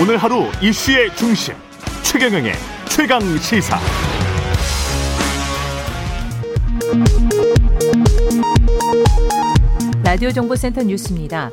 오늘 0.00 0.16
하루 0.16 0.44
이슈의 0.62 1.12
중심 1.16 1.54
최경영의 2.04 2.52
최강 2.88 3.20
시사. 3.38 3.80
라디오 10.04 10.30
정보센터 10.30 10.84
뉴스입니다. 10.84 11.50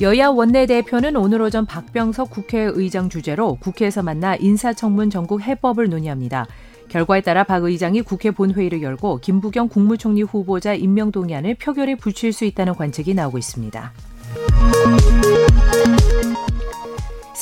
여야 0.00 0.28
원내대표는 0.28 1.16
오늘 1.16 1.42
오전 1.42 1.66
박병석 1.66 2.30
국회의장 2.30 3.10
주재로 3.10 3.56
국회에서 3.56 4.02
만나 4.02 4.36
인사청문 4.36 5.10
전국 5.10 5.42
해법을 5.42 5.90
논의합니다. 5.90 6.46
결과에 6.88 7.20
따라 7.20 7.44
박 7.44 7.62
의장이 7.62 8.00
국회 8.00 8.30
본회의를 8.30 8.80
열고 8.80 9.18
김부겸 9.18 9.68
국무총리 9.68 10.22
후보자 10.22 10.72
임명 10.72 11.12
동의안을 11.12 11.56
표결에 11.56 11.96
붙일 11.96 12.32
수 12.32 12.46
있다는 12.46 12.74
관측이 12.74 13.12
나오고 13.12 13.36
있습니다. 13.36 13.92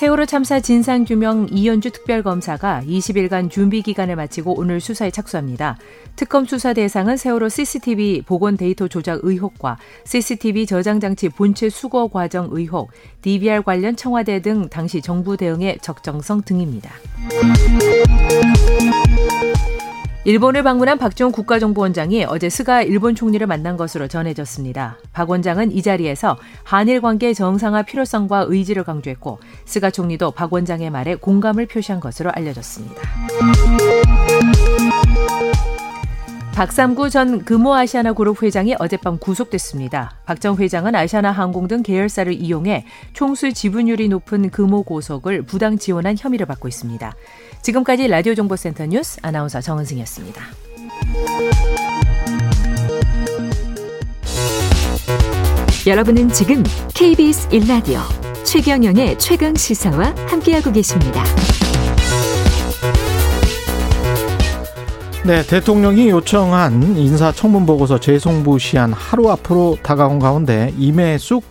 세월호 0.00 0.24
참사 0.24 0.60
진상규명 0.60 1.48
이현주 1.50 1.90
특별검사가 1.90 2.84
20일간 2.86 3.50
준비 3.50 3.82
기간을 3.82 4.16
마치고 4.16 4.58
오늘 4.58 4.80
수사에 4.80 5.10
착수합니다. 5.10 5.76
특검 6.16 6.46
수사 6.46 6.72
대상은 6.72 7.18
세월호 7.18 7.50
CCTV 7.50 8.22
복원 8.22 8.56
데이터 8.56 8.88
조작 8.88 9.20
의혹과 9.22 9.76
CCTV 10.04 10.64
저장 10.64 11.00
장치 11.00 11.28
본체 11.28 11.68
수거 11.68 12.08
과정 12.08 12.48
의혹, 12.50 12.90
DVR 13.20 13.60
관련 13.60 13.94
청와대 13.94 14.40
등 14.40 14.70
당시 14.70 15.02
정부 15.02 15.36
대응의 15.36 15.80
적정성 15.82 16.44
등입니다. 16.46 16.90
일본을 20.24 20.62
방문한 20.62 20.98
박지원 20.98 21.32
국가정보원장이 21.32 22.24
어제 22.24 22.50
스가 22.50 22.82
일본 22.82 23.14
총리를 23.14 23.46
만난 23.46 23.78
것으로 23.78 24.06
전해졌습니다. 24.06 24.98
박 25.14 25.30
원장은 25.30 25.72
이 25.72 25.80
자리에서 25.80 26.36
한일 26.62 27.00
관계 27.00 27.32
정상화 27.32 27.82
필요성과 27.84 28.44
의지를 28.48 28.84
강조했고 28.84 29.38
스가 29.64 29.90
총리도 29.90 30.32
박 30.32 30.52
원장의 30.52 30.90
말에 30.90 31.14
공감을 31.14 31.66
표시한 31.66 32.00
것으로 32.00 32.30
알려졌습니다. 32.34 33.00
박삼구 36.60 37.08
전 37.08 37.42
금호 37.42 37.74
아시아나 37.74 38.12
그룹 38.12 38.42
회장이 38.42 38.74
어젯밤 38.78 39.16
구속됐습니다. 39.16 40.12
박 40.26 40.40
전 40.40 40.58
회장은 40.58 40.94
아시아나 40.94 41.32
항공 41.32 41.68
등 41.68 41.82
계열사를 41.82 42.30
이용해 42.34 42.84
총수 43.14 43.54
지분율이 43.54 44.10
높은 44.10 44.50
금호 44.50 44.82
고속을 44.82 45.40
부당 45.44 45.78
지원한 45.78 46.16
혐의를 46.18 46.44
받고 46.44 46.68
있습니다. 46.68 47.14
지금까지 47.62 48.08
라디오 48.08 48.34
정보센터 48.34 48.84
뉴스 48.84 49.18
아나운서 49.22 49.62
정은승이었습니다. 49.62 50.42
여러분은 55.86 56.28
지금 56.28 56.62
KBS 56.94 57.48
1라디오 57.48 58.00
최경영의 58.44 59.18
최강 59.18 59.54
시사와 59.54 60.14
함께하고 60.28 60.72
계십니다. 60.72 61.24
네, 65.22 65.42
대통령이 65.42 66.08
요청한 66.08 66.96
인사청문 66.96 67.66
보고서 67.66 68.00
재송부 68.00 68.58
시한 68.58 68.94
하루 68.94 69.30
앞으로 69.30 69.76
다가온 69.82 70.18
가운데 70.18 70.72
임혜숙, 70.78 71.44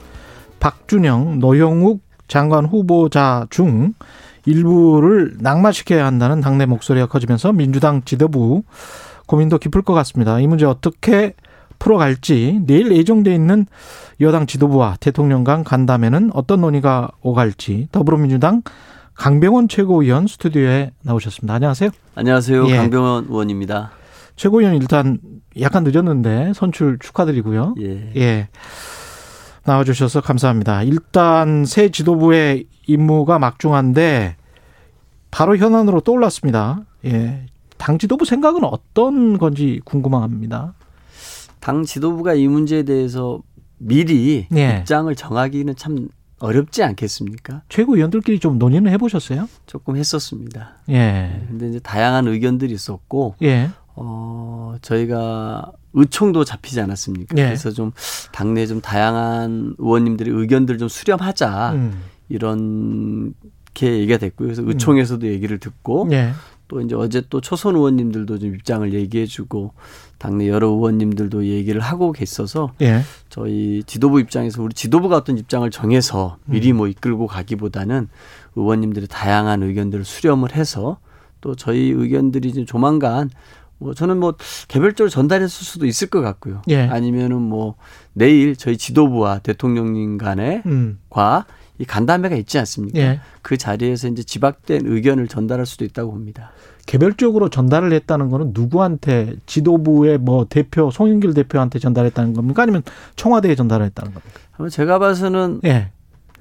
박준영, 0.59 1.37
노영욱 1.37 2.01
장관 2.27 2.65
후보자 2.65 3.45
중 3.51 3.93
일부를 4.47 5.35
낙마시켜야 5.39 6.07
한다는 6.07 6.41
당내 6.41 6.65
목소리가 6.65 7.05
커지면서 7.05 7.53
민주당 7.53 8.01
지도부 8.03 8.63
고민도 9.27 9.59
깊을 9.59 9.83
것 9.83 9.93
같습니다. 9.93 10.39
이 10.39 10.47
문제 10.47 10.65
어떻게 10.65 11.35
풀어갈지 11.77 12.61
내일 12.65 12.91
예정돼 12.91 13.33
있는 13.35 13.67
여당 14.19 14.47
지도부와 14.47 14.97
대통령 14.99 15.43
간 15.43 15.63
간담회는 15.63 16.31
어떤 16.33 16.61
논의가 16.61 17.11
오갈지 17.21 17.87
더불어민주당 17.91 18.63
강병원 19.19 19.67
최고위원 19.67 20.27
스튜디오에 20.27 20.91
나오셨습니다. 21.03 21.53
안녕하세요. 21.53 21.89
안녕하세요. 22.15 22.69
예. 22.69 22.77
강병원 22.77 23.25
의원입니다. 23.25 23.91
최고위원 24.37 24.75
일단 24.75 25.19
약간 25.59 25.83
늦었는데 25.83 26.53
선출 26.55 26.97
축하드리고요. 26.99 27.75
예. 27.81 28.13
예. 28.15 28.47
나와주셔서 29.65 30.21
감사합니다. 30.21 30.83
일단 30.83 31.65
새 31.65 31.89
지도부의 31.89 32.67
임무가 32.87 33.39
막중한데 33.39 34.37
바로 35.31 35.57
현안으로 35.57 35.99
떠올랐습니다. 35.99 36.85
예. 37.03 37.45
당 37.77 37.97
지도부 37.97 38.23
생각은 38.23 38.63
어떤 38.63 39.37
건지 39.37 39.81
궁금합니다. 39.83 40.75
당 41.59 41.83
지도부가 41.83 42.35
이 42.35 42.47
문제에 42.47 42.83
대해서 42.83 43.41
미리 43.79 44.47
예. 44.55 44.77
입장을 44.79 45.13
정하기는 45.13 45.75
참 45.75 46.07
어렵지 46.39 46.83
않겠습니까? 46.83 47.61
최고위원들끼리 47.69 48.39
좀 48.39 48.57
논의는 48.57 48.91
해보셨어요? 48.93 49.47
조금 49.65 49.95
했었습니다. 49.97 50.77
예. 50.89 51.45
근데 51.47 51.69
이제 51.69 51.79
다양한 51.79 52.27
의견들이 52.27 52.73
있었고, 52.73 53.35
예. 53.41 53.69
어, 53.95 54.75
저희가 54.81 55.71
의총도 55.93 56.45
잡히지 56.45 56.79
않았습니까? 56.81 57.35
예. 57.37 57.43
그래서 57.45 57.71
좀 57.71 57.91
당내 58.31 58.65
좀 58.67 58.79
다양한 58.81 59.75
의원님들의 59.77 60.33
의견들 60.33 60.77
좀 60.77 60.87
수렴하자. 60.87 61.73
음. 61.73 62.01
이렇게 62.29 63.99
얘기가 63.99 64.17
됐고요. 64.17 64.47
그래서 64.47 64.63
의총에서도 64.65 65.25
음. 65.25 65.31
얘기를 65.31 65.57
듣고, 65.59 66.07
예. 66.11 66.31
또 66.69 66.81
이제 66.81 66.95
어제 66.95 67.21
또 67.29 67.41
초선 67.41 67.75
의원님들도 67.75 68.37
좀 68.37 68.55
입장을 68.55 68.93
얘기해주고 68.93 69.73
당내 70.19 70.47
여러 70.47 70.67
의원님들도 70.67 71.45
얘기를 71.45 71.81
하고 71.81 72.11
계셔서 72.11 72.73
예. 72.81 73.01
저희 73.29 73.83
지도부 73.85 74.19
입장에서 74.19 74.61
우리 74.61 74.73
지도부가 74.73 75.17
어떤 75.17 75.37
입장을 75.37 75.69
정해서 75.71 76.37
미리 76.45 76.71
음. 76.71 76.77
뭐 76.77 76.87
이끌고 76.87 77.25
가기보다는 77.25 78.07
의원님들의 78.55 79.07
다양한 79.07 79.63
의견들을 79.63 80.05
수렴을 80.05 80.55
해서 80.55 80.99
또 81.41 81.55
저희 81.55 81.89
의견들이 81.89 82.53
좀 82.53 82.65
조만간 82.67 83.31
뭐 83.79 83.95
저는 83.95 84.19
뭐 84.19 84.35
개별적으로 84.67 85.09
전달했을 85.09 85.65
수도 85.65 85.87
있을 85.87 86.07
것 86.07 86.21
같고요. 86.21 86.61
예. 86.67 86.81
아니면은 86.81 87.41
뭐 87.41 87.75
내일 88.13 88.55
저희 88.55 88.77
지도부와 88.77 89.39
대통령님 89.39 90.19
간에 90.19 90.61
음. 90.67 90.99
과 91.09 91.45
이 91.79 91.85
간담회가 91.85 92.35
있지 92.35 92.59
않습니까? 92.59 92.99
예. 92.99 93.19
그 93.41 93.57
자리에서 93.57 94.09
이제 94.09 94.21
지박된 94.21 94.81
의견을 94.85 95.27
전달할 95.27 95.65
수도 95.65 95.85
있다고 95.85 96.11
봅니다. 96.11 96.51
개별적으로 96.85 97.49
전달을 97.49 97.93
했다는 97.93 98.29
거는 98.29 98.51
누구한테 98.53 99.35
지도부의 99.45 100.17
뭐 100.17 100.45
대표 100.49 100.91
송영길 100.91 101.33
대표한테 101.33 101.79
전달했다는 101.79 102.33
겁니까? 102.33 102.63
아니면 102.63 102.83
청와대에 103.15 103.55
전달했다는 103.55 104.13
겁니까? 104.13 104.69
제가 104.69 104.99
봐서는 104.99 105.61
예. 105.65 105.91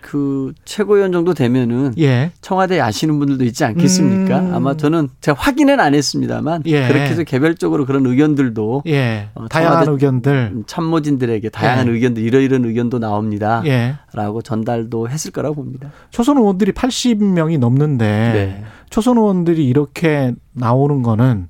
그 0.03 0.53
최고위원 0.65 1.13
정도 1.13 1.35
되면은 1.35 1.95
예. 1.99 2.31
청와대 2.41 2.81
아시는 2.81 3.19
분들도 3.19 3.45
있지 3.45 3.65
않겠습니까? 3.65 4.41
음. 4.41 4.55
아마 4.55 4.77
저는 4.77 5.09
제가 5.21 5.39
확인은 5.41 5.81
안 5.81 5.95
했습니다만 5.95 6.63
예. 6.67 6.87
그렇게 6.89 7.05
해서 7.07 7.25
개별적으로 7.25 7.85
그런 7.87 8.07
의견들도 8.07 8.83
예. 8.87 9.29
어, 9.35 9.47
다양한 9.49 9.89
의견들 9.89 10.65
참모진들에게 10.67 11.49
다양한 11.51 11.89
예. 11.89 11.93
의견들 11.93 12.23
이러이런 12.23 12.65
의견도 12.65 12.99
나옵니다라고 12.99 13.69
예. 13.69 13.97
전달도 14.45 15.09
했을 15.09 15.31
거라고 15.33 15.57
봅니다. 15.57 15.91
초선 16.11 16.39
의원들이 16.39 16.73
80명이 16.73 17.59
넘는데 17.59 18.05
네. 18.07 18.65
초선 18.91 19.19
의원들이 19.19 19.67
이렇게 19.67 20.35
나오는 20.53 21.03
거는 21.03 21.49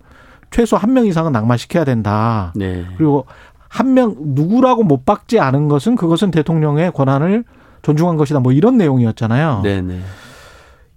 최소 0.50 0.76
한 0.76 0.92
명 0.94 1.06
이상은 1.06 1.32
낙마시켜야 1.32 1.84
된다. 1.84 2.52
네. 2.56 2.84
그리고 2.96 3.26
한 3.68 3.92
명 3.92 4.14
누구라고 4.18 4.82
못 4.82 5.04
박지 5.04 5.38
않은 5.38 5.68
것은 5.68 5.94
그것은 5.96 6.30
대통령의 6.30 6.90
권한을 6.92 7.44
존중한 7.82 8.16
것이다. 8.16 8.40
뭐 8.40 8.52
이런 8.52 8.76
내용이었잖아요. 8.76 9.60
네네. 9.62 10.00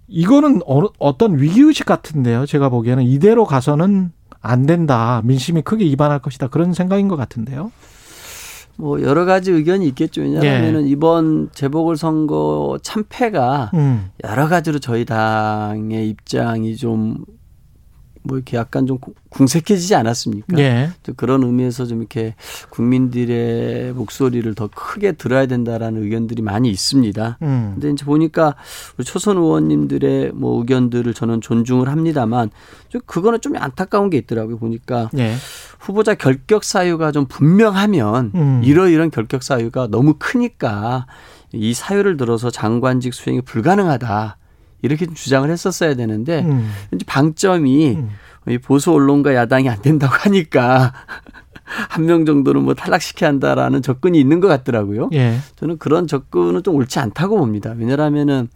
이거는 0.08 0.60
어느, 0.66 0.86
어떤 0.98 1.38
위기의식 1.38 1.86
같은데요. 1.86 2.46
제가 2.46 2.68
보기에는 2.68 3.02
이대로 3.04 3.44
가서는 3.44 4.12
안 4.40 4.66
된다. 4.66 5.22
민심이 5.24 5.62
크게 5.62 5.84
이반할 5.84 6.18
것이다. 6.20 6.48
그런 6.48 6.72
생각인 6.72 7.08
것 7.08 7.16
같은데요. 7.16 7.72
뭐 8.76 9.00
여러 9.02 9.24
가지 9.24 9.52
의견이 9.52 9.86
있겠죠. 9.88 10.22
왜냐하면은 10.22 10.86
예. 10.86 10.90
이번 10.90 11.50
재보궐 11.52 11.96
선거 11.96 12.78
참패가 12.82 13.70
음. 13.74 14.10
여러 14.24 14.48
가지로 14.48 14.78
저희 14.78 15.04
당의 15.04 16.08
입장이 16.08 16.76
좀 16.76 17.24
뭐 18.22 18.36
이렇게 18.36 18.56
약간 18.56 18.86
좀 18.86 18.98
궁색해지지 19.32 19.94
않았습니까? 19.94 20.58
예. 20.58 20.90
그런 21.16 21.42
의미에서 21.42 21.86
좀 21.86 22.00
이렇게 22.00 22.34
국민들의 22.70 23.92
목소리를 23.94 24.54
더 24.54 24.68
크게 24.68 25.12
들어야 25.12 25.46
된다라는 25.46 26.02
의견들이 26.02 26.42
많이 26.42 26.70
있습니다. 26.70 27.38
음. 27.42 27.70
근데 27.74 27.90
이제 27.90 28.04
보니까 28.04 28.54
우리 28.96 29.04
초선 29.04 29.38
의원님들의 29.38 30.32
뭐 30.34 30.58
의견들을 30.58 31.14
저는 31.14 31.40
존중을 31.40 31.88
합니다만 31.88 32.50
좀 32.88 33.00
그거는 33.06 33.40
좀 33.40 33.56
안타까운 33.56 34.10
게 34.10 34.18
있더라고요. 34.18 34.58
보니까 34.58 35.10
예. 35.18 35.34
후보자 35.78 36.14
결격 36.14 36.62
사유가 36.62 37.10
좀 37.10 37.26
분명하면 37.26 38.32
음. 38.34 38.60
이러이런 38.64 39.10
결격 39.10 39.42
사유가 39.42 39.88
너무 39.88 40.14
크니까 40.18 41.06
이 41.52 41.74
사유를 41.74 42.16
들어서 42.16 42.50
장관직 42.50 43.14
수행이 43.14 43.40
불가능하다. 43.42 44.36
이렇게 44.82 45.06
좀 45.06 45.14
주장을 45.14 45.48
했었어야 45.48 45.94
되는데 45.94 46.40
음. 46.40 46.70
이제 46.92 47.04
방점이 47.06 47.92
음. 47.92 48.10
이 48.48 48.58
보수 48.58 48.92
언론과 48.92 49.34
야당이 49.34 49.68
안 49.68 49.80
된다고 49.82 50.14
하니까 50.14 50.92
한 51.88 52.04
명 52.04 52.24
정도는 52.26 52.62
뭐 52.64 52.74
탈락시켜야 52.74 53.30
한다라는 53.30 53.82
접근이 53.82 54.18
있는 54.20 54.40
것 54.40 54.48
같더라고요. 54.48 55.08
예. 55.14 55.38
저는 55.56 55.78
그런 55.78 56.06
접근은 56.06 56.62
좀 56.62 56.74
옳지 56.76 56.98
않다고 56.98 57.38
봅니다. 57.38 57.74
왜냐하면은 57.76 58.48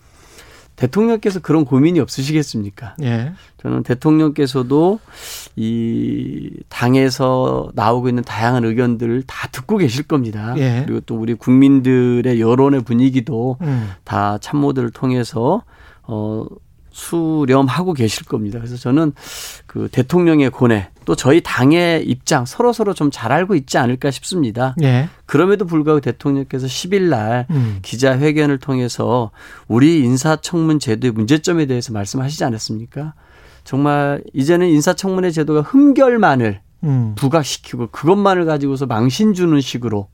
대통령께서 0.76 1.40
그런 1.40 1.64
고민이 1.64 2.00
없으시겠습니까? 2.00 2.96
예. 3.02 3.32
저는 3.62 3.82
대통령께서도 3.82 5.00
이 5.56 6.50
당에서 6.68 7.70
나오고 7.74 8.10
있는 8.10 8.22
다양한 8.22 8.64
의견들을 8.64 9.22
다 9.26 9.48
듣고 9.48 9.78
계실 9.78 10.02
겁니다. 10.06 10.54
예. 10.58 10.82
그리고 10.84 11.00
또 11.00 11.16
우리 11.16 11.32
국민들의 11.32 12.38
여론의 12.38 12.82
분위기도 12.82 13.56
음. 13.62 13.90
다 14.04 14.36
참모들을 14.38 14.90
통해서 14.90 15.62
어 16.02 16.44
수렴하고 16.96 17.92
계실 17.92 18.24
겁니다. 18.24 18.58
그래서 18.58 18.76
저는 18.76 19.12
그 19.66 19.88
대통령의 19.92 20.48
고뇌 20.48 20.88
또 21.04 21.14
저희 21.14 21.42
당의 21.42 22.02
입장 22.04 22.46
서로 22.46 22.72
서로 22.72 22.94
좀 22.94 23.10
잘 23.12 23.32
알고 23.32 23.54
있지 23.54 23.78
않을까 23.78 24.10
싶습니다. 24.10 24.74
예. 24.82 25.08
그럼에도 25.26 25.64
불구하고 25.64 26.00
대통령께서 26.00 26.66
10일 26.66 27.02
날 27.02 27.46
음. 27.50 27.78
기자회견을 27.82 28.58
통해서 28.58 29.30
우리 29.68 30.00
인사청문 30.00 30.80
제도의 30.80 31.12
문제점에 31.12 31.66
대해서 31.66 31.92
말씀하시지 31.92 32.42
않았습니까? 32.44 33.14
정말 33.64 34.22
이제는 34.32 34.68
인사청문회 34.68 35.30
제도가 35.30 35.62
흠결만을 35.62 36.60
음. 36.84 37.14
부각시키고 37.16 37.88
그것만을 37.88 38.44
가지고서 38.44 38.86
망신 38.86 39.34
주는 39.34 39.60
식으로 39.60 40.08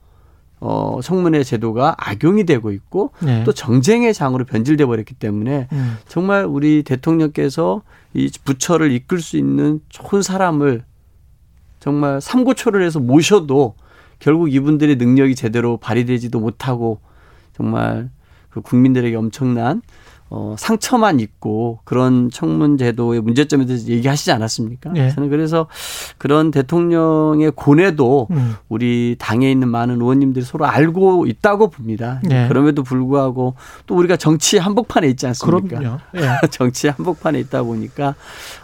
어, 0.64 1.00
청문회 1.02 1.42
제도가 1.42 1.96
악용이 1.98 2.44
되고 2.44 2.70
있고 2.70 3.10
네. 3.18 3.42
또 3.42 3.52
정쟁의 3.52 4.14
장으로 4.14 4.44
변질돼 4.44 4.86
버렸기 4.86 5.14
때문에 5.14 5.66
음. 5.72 5.96
정말 6.06 6.44
우리 6.44 6.84
대통령께서 6.84 7.82
이 8.14 8.30
부처를 8.44 8.92
이끌 8.92 9.20
수 9.20 9.36
있는 9.36 9.80
좋은 9.88 10.22
사람을 10.22 10.84
정말 11.80 12.20
삼고초를 12.20 12.86
해서 12.86 13.00
모셔도 13.00 13.74
결국 14.20 14.54
이분들의 14.54 14.94
능력이 14.94 15.34
제대로 15.34 15.78
발휘되지도 15.78 16.38
못하고 16.38 17.00
정말 17.56 18.08
그 18.48 18.60
국민들에게 18.60 19.16
엄청난 19.16 19.82
어, 20.34 20.54
상처만 20.58 21.20
있고 21.20 21.80
그런 21.84 22.30
청문 22.30 22.78
제도의 22.78 23.20
문제점에 23.20 23.66
대해서 23.66 23.88
얘기하시지 23.88 24.32
않았습니까? 24.32 24.90
네. 24.94 25.10
저는 25.10 25.28
그래서 25.28 25.66
그런 26.16 26.50
대통령의 26.50 27.52
고뇌도 27.54 28.28
음. 28.30 28.54
우리 28.70 29.16
당에 29.18 29.50
있는 29.50 29.68
많은 29.68 30.00
의원님들이 30.00 30.42
서로 30.42 30.64
알고 30.64 31.26
있다고 31.26 31.68
봅니다. 31.68 32.22
네. 32.24 32.48
그럼에도 32.48 32.82
불구하고 32.82 33.56
또 33.86 33.94
우리가 33.94 34.16
정치 34.16 34.56
한복판에 34.56 35.06
있지 35.08 35.26
않습니까? 35.26 35.98
네. 36.14 36.20
정치 36.50 36.88
한복판에 36.88 37.38
있다 37.40 37.62
보니까 37.62 38.14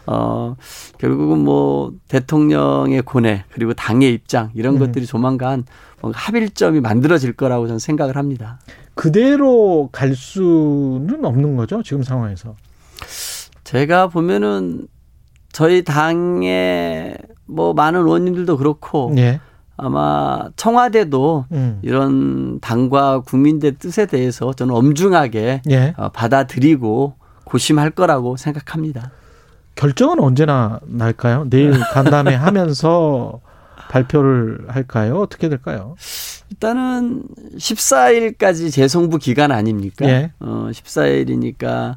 어 0.07 0.57
결국은 0.97 1.41
뭐 1.41 1.93
대통령의 2.09 3.03
고뇌 3.03 3.45
그리고 3.51 3.75
당의 3.75 4.15
입장 4.15 4.51
이런 4.55 4.77
음. 4.77 4.79
것들이 4.79 5.05
조만간 5.05 5.67
뭔가 6.01 6.19
합일점이 6.19 6.81
만들어질 6.81 7.35
거라고 7.35 7.67
저는 7.67 7.79
생각을 7.79 8.17
합니다. 8.17 8.59
그대로 8.99 9.91
갈 9.93 10.17
수는 10.17 11.25
없는 11.25 11.55
거죠 11.55 11.85
지금 11.85 12.03
상황에서. 12.03 12.57
제가 13.63 14.09
보면은 14.09 14.89
저희 15.53 15.85
당의 15.85 17.17
뭐 17.47 17.75
많은 17.75 18.01
의원님들도 18.01 18.57
그렇고 18.57 19.15
예. 19.17 19.39
아마 19.77 20.49
청와대도 20.57 21.45
음. 21.53 21.79
이런 21.83 22.59
당과 22.59 23.21
국민들 23.21 23.79
뜻에 23.79 24.07
대해서 24.07 24.53
저는 24.53 24.75
엄중하게 24.75 25.63
예. 25.71 25.95
어, 25.97 26.09
받아들이고 26.09 27.15
고심할 27.45 27.91
거라고 27.91 28.37
생각합니다. 28.37 29.13
결정은 29.77 30.19
언제나 30.19 30.81
날까요? 30.87 31.47
내일 31.49 31.79
간담회 31.93 32.35
하면서 32.35 33.41
발표를 33.91 34.65
할까요? 34.67 35.21
어떻게 35.21 35.49
될까요? 35.49 35.95
일단은 36.51 37.23
14일까지 37.57 38.73
재송부 38.73 39.19
기간 39.19 39.53
아닙니까? 39.53 40.07
예. 40.09 40.33
어, 40.41 40.69
14일이니까 40.73 41.97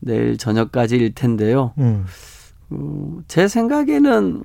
내일 0.00 0.36
저녁까지일 0.36 1.14
텐데요. 1.14 1.72
음. 1.78 2.04
어, 2.70 3.18
제 3.28 3.48
생각에는 3.48 4.42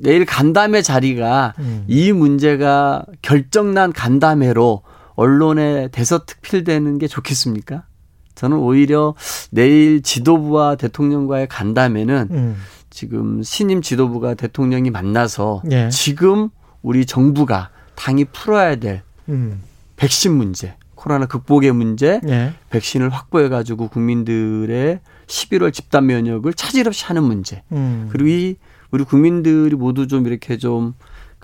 내일 0.00 0.24
간담회 0.24 0.82
자리가 0.82 1.54
음. 1.58 1.84
이 1.88 2.12
문제가 2.12 3.04
결정난 3.20 3.92
간담회로 3.92 4.82
언론에 5.14 5.88
대서특필되는 5.88 6.98
게 6.98 7.08
좋겠습니까? 7.08 7.84
저는 8.36 8.56
오히려 8.56 9.14
내일 9.50 10.00
지도부와 10.00 10.76
대통령과의 10.76 11.48
간담회는 11.48 12.28
음. 12.30 12.56
지금 12.88 13.42
신임 13.42 13.82
지도부가 13.82 14.34
대통령이 14.34 14.90
만나서 14.90 15.62
예. 15.72 15.88
지금 15.90 16.50
우리 16.82 17.04
정부가 17.04 17.70
당이 17.98 18.26
풀어야 18.26 18.76
될 18.76 19.02
음. 19.28 19.60
백신 19.96 20.32
문제, 20.32 20.76
코로나 20.94 21.26
극복의 21.26 21.72
문제, 21.72 22.20
예. 22.28 22.54
백신을 22.70 23.08
확보해 23.10 23.48
가지고 23.48 23.88
국민들의 23.88 25.00
11월 25.26 25.72
집단 25.72 26.06
면역을 26.06 26.54
차질 26.54 26.86
없이 26.86 27.04
하는 27.04 27.24
문제. 27.24 27.62
음. 27.72 28.08
그리고 28.10 28.28
이 28.28 28.56
우리 28.92 29.04
국민들이 29.04 29.74
모두 29.74 30.06
좀 30.06 30.26
이렇게 30.26 30.56
좀 30.56 30.94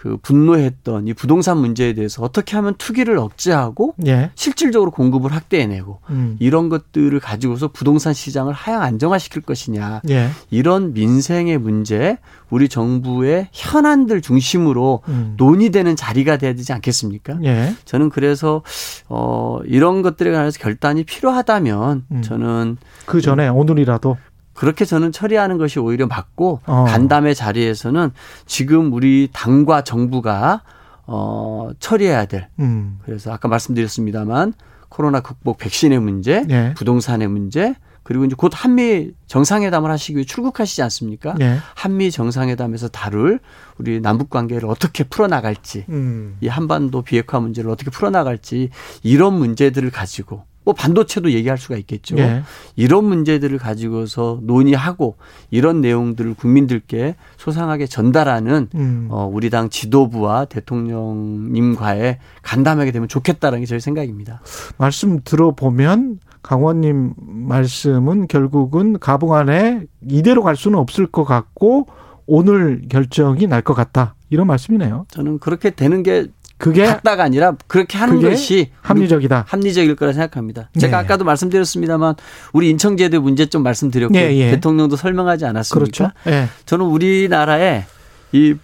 그 0.05 0.19
분노했던 0.21 1.09
이 1.09 1.15
부동산 1.15 1.57
문제에 1.57 1.95
대해서 1.95 2.23
어떻게 2.23 2.57
하면 2.57 2.75
투기를 2.77 3.17
억제하고 3.17 3.95
예. 4.07 4.33
실질적으로 4.35 4.91
공급을 4.91 5.33
확대해내고 5.33 6.01
음. 6.11 6.37
이런 6.41 6.69
것들을 6.69 7.19
가지고서 7.21 7.69
부동산 7.69 8.13
시장을 8.13 8.53
하향 8.53 8.83
안정화시킬 8.83 9.41
것이냐 9.41 10.03
예. 10.11 10.29
이런 10.51 10.93
민생의 10.93 11.57
문제 11.57 12.19
우리 12.51 12.69
정부의 12.69 13.49
현안들 13.53 14.21
중심으로 14.21 15.01
음. 15.09 15.35
논의되는 15.39 15.97
자리가 15.97 16.37
돼야 16.37 16.53
되지 16.53 16.75
않겠습니까? 16.75 17.39
예. 17.45 17.75
저는 17.87 18.11
그래서 18.11 18.61
어 19.09 19.61
이런 19.65 20.03
것들에 20.03 20.31
관해서 20.33 20.59
결단이 20.59 21.05
필요하다면 21.05 22.05
음. 22.13 22.21
저는 22.21 22.77
그 23.07 23.23
전에 23.23 23.49
오늘이라도 23.49 24.19
그렇게 24.55 24.85
저는 24.85 25.13
처리하는 25.13 25.59
것이 25.59 25.79
오히려 25.79 26.07
맞고 26.07 26.61
어. 26.67 26.85
간담회 26.85 27.35
자리에서는 27.35 28.13
지금 28.47 28.93
우리 28.93 29.29
당과 29.33 29.85
정부가 29.85 30.63
어 31.07 31.71
처리해야 31.81 32.25
될. 32.27 32.49
음. 32.61 32.99
그래서 33.05 33.33
아까 33.33 33.49
말씀드렸습니다만 33.49 34.55
코로나 34.89 35.21
극복 35.21 35.59
백신의 35.59 36.01
문제, 36.01 36.43
네. 36.43 36.73
부동산의 36.75 37.29
문제, 37.29 37.75
그리고 38.05 38.25
이제 38.25 38.35
곧 38.39 38.53
한미 38.55 39.11
정상회담을 39.27 39.91
하시기 39.91 40.17
위해 40.17 40.25
출국하시지 40.25 40.83
않습니까? 40.83 41.35
네. 41.35 41.59
한미 41.75 42.11
정상회담에서 42.11 42.89
다룰 42.89 43.41
우리 43.79 44.01
남북 44.01 44.31
관계를 44.31 44.69
어떻게 44.69 45.05
풀어나갈지, 45.05 45.87
음. 45.89 46.37
이 46.41 46.49
한반도 46.49 47.03
비핵화 47.03 47.41
문제를 47.41 47.71
어떻게 47.71 47.91
풀어나갈지 47.91 48.71
이런 49.03 49.35
문제들을 49.35 49.91
가지고 49.91 50.45
뭐 50.65 50.73
반도체도 50.75 51.33
얘기할 51.33 51.59
수가 51.59 51.77
있겠죠. 51.77 52.17
예. 52.19 52.43
이런 52.75 53.05
문제들을 53.05 53.59
가지고서 53.59 54.41
논의하고 54.43 55.17
이런 55.51 55.81
내용들을 55.81 56.35
국민들께 56.35 57.17
소상하게 57.37 57.87
전달하는 57.87 58.69
음. 58.75 59.09
어, 59.11 59.31
우리 59.31 59.51
당 59.51 59.69
지도부와 59.69 60.47
대통령님과의 60.47 62.19
간담하게 62.43 62.93
되면 62.93 63.09
좋겠다라는 63.09 63.61
게 63.61 63.67
저희 63.67 63.81
생각입니다. 63.81 64.41
말씀 64.79 65.21
들어보면 65.25 66.19
강원님 66.43 67.15
말씀은 67.19 68.27
결국은 68.29 68.99
가봉 68.99 69.35
안에 69.35 69.83
이대로 70.09 70.43
갈 70.43 70.57
수는 70.57 70.79
없을 70.79 71.07
것 71.07 71.25
같고 71.25 71.87
오늘 72.27 72.83
결정이 72.89 73.47
날 73.47 73.63
것 73.63 73.75
같다. 73.75 74.15
이런 74.31 74.47
말씀이네요. 74.47 75.07
저는 75.11 75.39
그렇게 75.39 75.71
되는 75.71 76.03
게 76.03 76.27
그게 76.57 76.87
같다가 76.87 77.25
아니라 77.25 77.55
그렇게 77.67 77.99
하는 77.99 78.23
것이 78.23 78.71
합리적이다. 78.81 79.45
합리적일 79.49 79.97
거라 79.97 80.13
생각합니다. 80.13 80.71
제가 80.79 80.99
네. 80.99 81.05
아까도 81.05 81.25
말씀드렸습니다만 81.25 82.15
우리 82.53 82.71
인청제도 82.71 83.21
문제점 83.21 83.63
말씀드렸고 83.63 84.15
네, 84.15 84.37
예. 84.37 84.51
대통령도 84.53 84.97
설명하지 84.97 85.47
않았습니까? 85.47 85.85
그렇죠. 85.85 86.11
네. 86.25 86.49
저는 86.65 86.87
우리나라에 86.87 87.85
이 88.33 88.55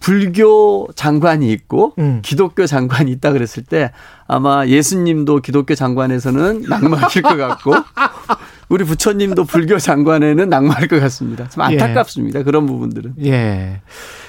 불교 0.00 0.88
장관이 0.94 1.50
있고 1.52 1.94
음. 1.98 2.20
기독교 2.22 2.66
장관이 2.66 3.10
있다 3.12 3.32
그랬을 3.32 3.64
때 3.64 3.92
아마 4.26 4.66
예수님도 4.66 5.40
기독교 5.40 5.74
장관에서는 5.74 6.62
낙마하실 6.68 7.22
것 7.22 7.36
같고 7.36 7.72
우리 8.68 8.84
부처님도 8.84 9.44
불교 9.44 9.78
장관에는 9.78 10.48
낙마할 10.48 10.88
것 10.88 10.98
같습니다. 11.00 11.48
참 11.48 11.70
예. 11.72 11.80
안타깝습니다. 11.80 12.40
예. 12.40 12.44
그런 12.44 12.66
부분들은. 12.66 13.14
예. 13.24 13.80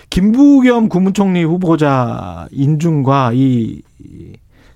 김부겸 0.10 0.89
국무총리 0.89 1.44
후보자 1.44 2.48
인준과 2.51 3.32
이 3.34 3.82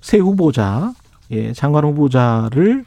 새 0.02 0.18
후보자, 0.18 0.94
예, 1.30 1.54
장관 1.54 1.86
후보자를 1.86 2.84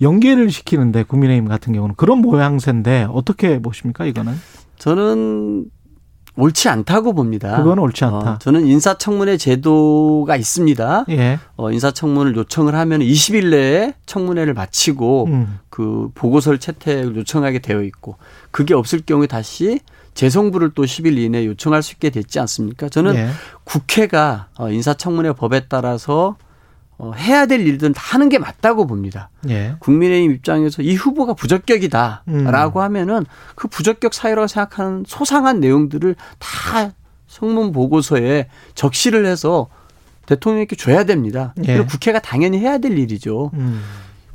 연계를 0.00 0.50
시키는데 0.50 1.02
국민의힘 1.04 1.48
같은 1.48 1.72
경우는 1.72 1.94
그런 1.96 2.18
모양새인데 2.18 3.06
어떻게 3.10 3.60
보십니까 3.60 4.04
이거는? 4.04 4.34
저는 4.76 5.64
옳지 6.36 6.68
않다고 6.68 7.12
봅니다. 7.12 7.56
그건 7.56 7.78
옳지 7.78 8.04
않다. 8.04 8.32
어, 8.32 8.38
저는 8.38 8.66
인사청문회 8.66 9.36
제도가 9.36 10.36
있습니다. 10.36 11.04
예. 11.10 11.38
어, 11.56 11.70
인사청문을 11.70 12.34
요청을 12.36 12.74
하면 12.74 13.00
20일 13.00 13.50
내에 13.50 13.94
청문회를 14.06 14.54
마치고 14.54 15.26
음. 15.26 15.58
그 15.70 16.10
보고서를 16.14 16.58
채택을 16.58 17.16
요청하게 17.16 17.60
되어 17.60 17.82
있고 17.82 18.16
그게 18.50 18.74
없을 18.74 19.02
경우에 19.06 19.26
다시 19.26 19.80
재송부를 20.14 20.70
또 20.74 20.84
10일 20.84 21.18
이내에 21.18 21.46
요청할 21.46 21.82
수 21.82 21.92
있게 21.92 22.10
됐지 22.10 22.38
않습니까? 22.40 22.88
저는 22.88 23.14
예. 23.14 23.28
국회가 23.64 24.48
어, 24.56 24.70
인사청문회 24.70 25.32
법에 25.32 25.66
따라서 25.68 26.36
어, 26.96 27.12
해야 27.16 27.46
될 27.46 27.60
일들은 27.66 27.92
다 27.92 28.02
하는 28.14 28.28
게 28.28 28.38
맞다고 28.38 28.86
봅니다. 28.86 29.30
예. 29.48 29.74
국민의힘 29.80 30.32
입장에서 30.32 30.82
이 30.82 30.94
후보가 30.94 31.34
부적격이다라고 31.34 32.80
음. 32.80 32.82
하면은 32.82 33.26
그 33.54 33.68
부적격 33.68 34.14
사유라고 34.14 34.46
생각하는 34.46 35.04
소상한 35.06 35.60
내용들을 35.60 36.14
다 36.38 36.92
성문 37.26 37.72
보고서에 37.72 38.48
적시를 38.74 39.26
해서 39.26 39.68
대통령께 40.26 40.76
줘야 40.76 41.04
됩니다. 41.04 41.54
예. 41.64 41.74
그리고 41.74 41.86
국회가 41.86 42.20
당연히 42.20 42.58
해야 42.58 42.78
될 42.78 42.96
일이죠. 42.96 43.50
음. 43.54 43.82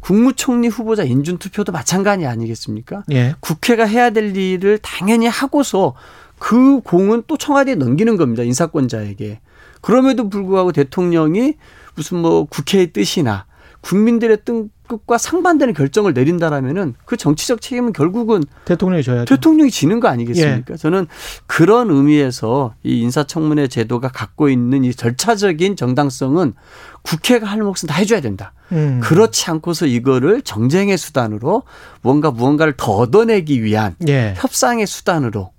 국무총리 0.01 0.67
후보자 0.67 1.03
인준 1.03 1.37
투표도 1.37 1.71
마찬가지 1.71 2.25
아니겠습니까? 2.25 3.03
예. 3.11 3.35
국회가 3.39 3.85
해야 3.85 4.09
될 4.09 4.35
일을 4.35 4.79
당연히 4.79 5.27
하고서 5.27 5.93
그 6.37 6.79
공은 6.81 7.23
또 7.27 7.37
청와대에 7.37 7.75
넘기는 7.75 8.15
겁니다. 8.17 8.43
인사권자에게. 8.43 9.39
그럼에도 9.81 10.29
불구하고 10.29 10.71
대통령이 10.71 11.55
무슨 11.99 12.19
뭐 12.19 12.45
국회의 12.45 12.93
뜻이나 12.93 13.45
국민들의 13.81 14.39
뜻과 14.45 15.17
상반되는 15.17 15.73
결정을 15.73 16.13
내린다라면은 16.13 16.95
그 17.03 17.17
정치적 17.17 17.59
책임은 17.59 17.91
결국은 17.91 18.41
대통령이 18.63 19.03
져야 19.03 19.25
대통령이 19.25 19.69
지는 19.69 19.99
거 19.99 20.07
아니겠습니까? 20.07 20.73
예. 20.73 20.77
저는 20.77 21.07
그런 21.45 21.89
의미에서 21.91 22.73
이 22.83 23.01
인사청문회 23.01 23.67
제도가 23.67 24.07
갖고 24.07 24.47
있는 24.47 24.85
이 24.85 24.93
절차적인 24.93 25.75
정당성은 25.75 26.53
국회가 27.01 27.47
할 27.47 27.59
몫은 27.59 27.87
다 27.87 27.95
해줘야 27.95 28.21
된다. 28.21 28.53
음. 28.71 29.01
그렇지 29.03 29.49
않고서 29.51 29.85
이거를 29.85 30.41
정쟁의 30.41 30.97
수단으로 30.97 31.63
뭔가 32.01 32.31
무언가를 32.31 32.75
더 32.77 32.93
얻어내기 32.93 33.61
위한 33.61 33.95
예. 34.07 34.35
협상의 34.37 34.87
수단으로 34.87 35.51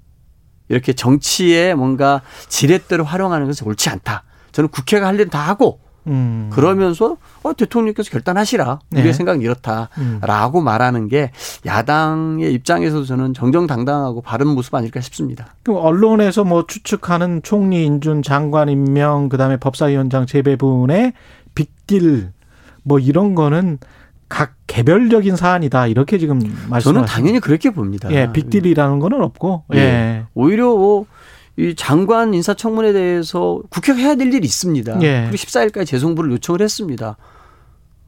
이렇게 0.70 0.94
정치에 0.94 1.74
뭔가 1.74 2.22
지렛대로 2.48 3.04
활용하는 3.04 3.46
것은 3.46 3.66
옳지 3.66 3.90
않다. 3.90 4.24
저는 4.52 4.68
국회가 4.68 5.06
할 5.06 5.16
일은 5.16 5.28
다 5.28 5.38
하고 5.40 5.80
음. 6.06 6.48
그러면서 6.52 7.16
어, 7.42 7.52
대통령께서 7.52 8.10
결단하시라. 8.10 8.80
우리의 8.92 9.06
네. 9.06 9.12
생각은 9.12 9.42
이렇다라고 9.42 10.60
음. 10.60 10.64
말하는 10.64 11.08
게 11.08 11.30
야당의 11.66 12.52
입장에서도 12.54 13.04
저는 13.04 13.34
정정당당하고 13.34 14.22
바른 14.22 14.48
모습 14.48 14.74
아닐까 14.74 15.00
싶습니다. 15.00 15.54
그 15.62 15.76
언론에서 15.76 16.44
뭐 16.44 16.66
추측하는 16.66 17.42
총리 17.42 17.84
인준 17.84 18.22
장관 18.22 18.68
임명 18.68 19.28
그다음에 19.28 19.56
법사위원장 19.56 20.26
재배분의 20.26 21.12
빅딜 21.54 22.32
뭐 22.82 22.98
이런 22.98 23.34
거는 23.34 23.78
각 24.28 24.54
개별적인 24.68 25.34
사안이다 25.34 25.88
이렇게 25.88 26.16
지금 26.16 26.38
말씀하시죠. 26.38 26.92
저는 26.92 27.04
당연히 27.04 27.40
그렇게 27.40 27.70
봅니다. 27.70 28.10
예, 28.12 28.32
빅딜이라는 28.32 29.00
거는 29.00 29.22
없고 29.22 29.64
예. 29.74 29.78
예. 29.78 30.24
오히려 30.34 31.04
이 31.60 31.74
장관 31.74 32.32
인사청문회에 32.32 32.92
대해서 32.94 33.60
국회가 33.68 33.98
해야 33.98 34.14
될 34.14 34.32
일이 34.32 34.46
있습니다. 34.46 35.02
예. 35.02 35.26
그리고 35.28 35.36
14일까지 35.36 35.86
재송부를 35.86 36.32
요청을 36.32 36.62
했습니다. 36.62 37.16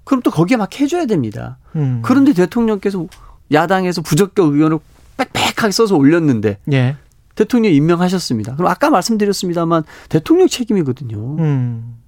그럼 0.05 0.23
또 0.23 0.31
거기에 0.31 0.57
막 0.57 0.81
해줘야 0.81 1.05
됩니다. 1.05 1.59
음. 1.77 2.01
그런데 2.03 2.33
대통령께서 2.33 3.07
야당에서 3.53 4.01
부적격 4.01 4.55
의견을 4.55 4.79
빽빽하게 5.19 5.71
써서 5.71 5.97
올렸는데 5.97 6.59
예. 6.73 6.97
대통령 7.35 7.73
임명하셨습니다. 7.73 8.57
그럼 8.57 8.71
아까 8.71 8.89
말씀드렸습니다만 8.91 9.85
대통령 10.09 10.49
책임이거든요. 10.49 11.37
음. 11.39 11.99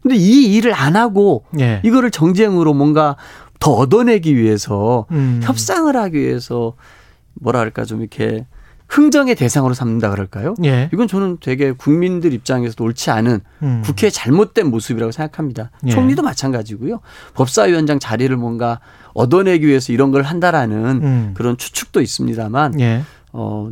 근데 0.00 0.16
이 0.16 0.54
일을 0.54 0.74
안 0.74 0.96
하고 0.96 1.44
예. 1.58 1.80
이거를 1.84 2.10
정쟁으로 2.10 2.72
뭔가 2.72 3.16
더 3.58 3.72
얻어내기 3.72 4.36
위해서 4.36 5.06
음. 5.10 5.40
협상을 5.42 5.94
하기 5.96 6.18
위해서 6.18 6.74
뭐랄까 7.34 7.84
좀 7.84 8.00
이렇게 8.00 8.46
흥정의 8.94 9.34
대상으로 9.34 9.74
삼는다 9.74 10.08
그럴까요? 10.10 10.54
예. 10.64 10.88
이건 10.92 11.08
저는 11.08 11.38
되게 11.40 11.72
국민들 11.72 12.32
입장에서도 12.32 12.84
옳지 12.84 13.10
않은 13.10 13.40
음. 13.62 13.82
국회의 13.84 14.12
잘못된 14.12 14.70
모습이라고 14.70 15.10
생각합니다. 15.10 15.72
예. 15.86 15.90
총리도 15.90 16.22
마찬가지고요. 16.22 17.00
법사위원장 17.34 17.98
자리를 17.98 18.34
뭔가 18.36 18.78
얻어내기 19.12 19.66
위해서 19.66 19.92
이런 19.92 20.12
걸 20.12 20.22
한다라는 20.22 20.76
음. 21.02 21.34
그런 21.34 21.56
추측도 21.56 22.00
있습니다만 22.02 22.80
예. 22.80 23.02
어 23.32 23.68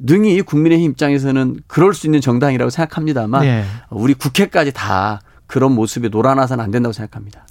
능히 0.00 0.42
국민의힘 0.42 0.90
입장에서는 0.90 1.60
그럴 1.68 1.94
수 1.94 2.08
있는 2.08 2.20
정당이라고 2.20 2.70
생각합니다만 2.70 3.44
예. 3.44 3.64
우리 3.90 4.14
국회까지 4.14 4.72
다 4.72 5.20
그런 5.46 5.72
모습에 5.72 6.08
놀아나서는 6.08 6.62
안 6.62 6.72
된다고 6.72 6.92
생각합니다. 6.92 7.46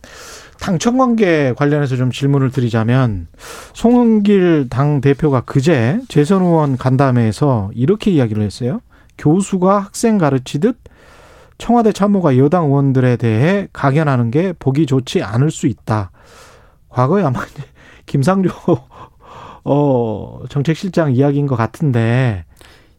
당청 0.60 0.98
관계 0.98 1.54
관련해서 1.54 1.96
좀 1.96 2.12
질문을 2.12 2.52
드리자면 2.52 3.28
송은길 3.74 4.68
당 4.70 5.02
대표가 5.02 5.42
그제 5.42 6.00
재선 6.08 6.42
의원 6.42 6.78
간담회에서 6.78 7.72
이렇게 7.74 8.12
이야기를 8.12 8.44
했어요. 8.44 8.82
교수가 9.18 9.80
학생 9.80 10.18
가르치듯 10.18 10.78
청와대 11.58 11.92
참모가 11.92 12.38
여당 12.38 12.66
의원들에 12.66 13.18
대해 13.18 13.68
강연하는 13.72 14.32
게 14.32 14.54
보기 14.58 14.86
좋지 14.86 15.24
않을 15.24 15.52
수 15.52 15.68
있다. 15.68 16.12
과거에 16.90 17.24
아마 17.24 17.42
김상조 18.06 18.50
어 19.64 20.40
정책실장 20.50 21.14
이야기인 21.14 21.48
것 21.48 21.56
같은데 21.56 22.46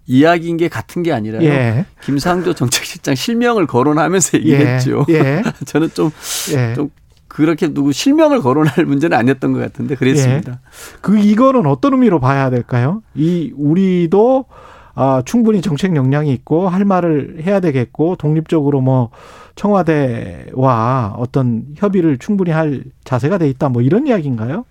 이야기인 0.06 0.56
게 0.56 0.68
같은 0.68 1.02
게 1.02 1.12
아니라요. 1.12 1.42
예. 1.42 1.84
김상조 2.02 2.54
정책실장 2.54 3.14
실명을 3.14 3.66
거론하면서 3.66 4.38
얘기했죠. 4.38 5.04
예. 5.08 5.14
예. 5.14 5.42
저는 5.66 5.90
좀, 5.90 6.10
예. 6.54 6.74
좀 6.74 6.90
그렇게 7.36 7.68
누구 7.68 7.92
실명을 7.92 8.40
거론할 8.40 8.86
문제는 8.86 9.14
아니었던 9.14 9.52
것 9.52 9.58
같은데 9.58 9.94
그랬습니다. 9.94 10.52
예. 10.52 10.58
그 11.02 11.18
이거는 11.18 11.66
어떤 11.66 11.92
의미로 11.92 12.18
봐야 12.18 12.48
될까요? 12.48 13.02
이 13.14 13.52
우리도 13.54 14.46
아, 14.94 15.20
충분히 15.26 15.60
정책 15.60 15.94
역량이 15.94 16.32
있고 16.32 16.70
할 16.70 16.86
말을 16.86 17.42
해야 17.44 17.60
되겠고 17.60 18.16
독립적으로 18.16 18.80
뭐 18.80 19.10
청와대와 19.54 21.16
어떤 21.18 21.66
협의를 21.76 22.16
충분히 22.16 22.52
할 22.52 22.84
자세가 23.04 23.36
돼 23.36 23.50
있다 23.50 23.68
뭐 23.68 23.82
이런 23.82 24.06
이야기인가요? 24.06 24.64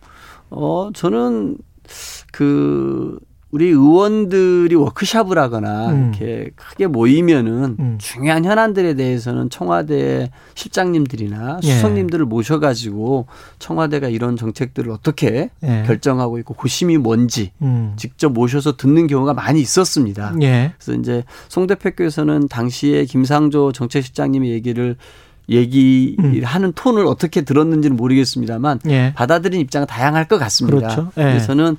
어, 0.50 0.90
저는 0.92 1.60
그 2.32 3.20
우리 3.56 3.68
의원들이 3.68 4.76
워크샵을 4.76 5.38
하거나 5.38 5.88
음. 5.90 6.12
이렇게 6.14 6.50
크게 6.58 6.88
모이면은 6.88 7.78
음. 7.80 7.98
중요한 8.02 8.44
현안들에 8.44 8.96
대해서는 8.96 9.50
청와대 9.50 10.30
실장님들이나 10.56 11.62
예. 11.64 11.68
수석님들을 11.76 12.26
예. 12.26 12.28
모셔가지고 12.28 13.28
청와대가 13.58 14.10
이런 14.10 14.36
정책들을 14.36 14.92
어떻게 14.92 15.52
예. 15.64 15.84
결정하고 15.88 16.38
있고 16.40 16.54
고심이 16.54 16.98
뭔지 16.98 17.54
음. 17.62 17.94
직접 17.96 18.34
모셔서 18.34 18.76
듣는 18.76 19.08
경우가 19.08 19.34
많이 19.34 19.62
있었습니다. 19.62 20.36
예. 20.42 20.74
그래서 20.78 21.00
이제 21.00 21.24
송 21.48 21.66
대표께서는 21.66 22.50
당시에 22.50 23.06
김상조 23.06 23.72
정책실장님의 23.72 24.52
얘기를 24.52 24.98
얘기하는 25.50 26.70
음. 26.70 26.74
톤을 26.76 27.06
어떻게 27.06 27.42
들었는지는 27.42 27.96
모르겠습니다만 27.96 28.80
예. 28.90 29.14
받아들인 29.16 29.60
입장은 29.62 29.88
다양할 29.88 30.28
것 30.28 30.38
같습니다. 30.38 30.78
그렇죠. 30.78 31.12
예. 31.18 31.24
그래서는 31.24 31.78